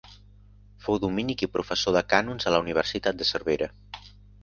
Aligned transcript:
Fou 0.85 0.97
dominic 1.03 1.45
i 1.47 1.49
professor 1.59 1.97
de 1.99 2.03
cànons 2.17 2.49
a 2.53 2.57
la 2.57 2.65
Universitat 2.67 3.23
de 3.25 3.33
Cervera. 3.35 3.73